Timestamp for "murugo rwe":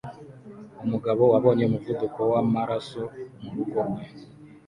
3.41-4.03